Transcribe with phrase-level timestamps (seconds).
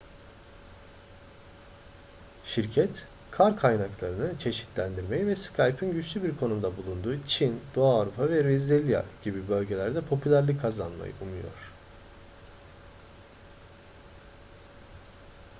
[2.43, 9.05] şirket kar kaynaklarını çeşitlendirmeyi ve skype'ın güçlü bir konumda bulunduğu çin doğu avrupa ve brezilya
[9.23, 11.71] gibi bölgelerde popülerlik kazanmayı umuyor